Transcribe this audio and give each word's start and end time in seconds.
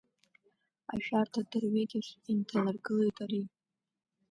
Ашәарҭа 0.93 1.41
дырҩагьых 1.49 2.07
инҭанаргылеит 2.31 3.17
ари. 3.23 3.43